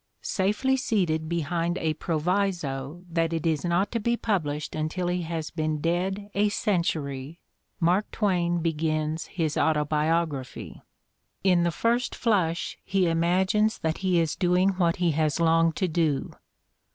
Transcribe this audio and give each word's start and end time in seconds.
Safely 0.23 0.75
seated 0.77 1.29
behind 1.29 1.77
a 1.77 1.93
proviso 1.93 3.03
that 3.07 3.31
it 3.31 3.45
is 3.45 3.63
not 3.63 3.91
to 3.91 3.99
be 3.99 4.17
published 4.17 4.73
until 4.73 5.09
he 5.09 5.21
has 5.21 5.51
been 5.51 5.79
dead 5.79 6.31
a 6.33 6.49
century, 6.49 7.39
Mark 7.79 8.09
Twain 8.09 8.63
begins 8.63 9.27
his 9.27 9.57
autobiography. 9.57 10.81
In 11.43 11.61
the 11.61 11.69
first 11.69 12.15
flush 12.15 12.79
he 12.83 13.05
imagines 13.07 13.77
that 13.77 13.99
he 13.99 14.19
is 14.19 14.35
doing 14.35 14.69
what 14.69 14.95
he 14.95 15.11
has 15.11 15.39
longed 15.39 15.75
to 15.75 15.87
do. 15.87 16.33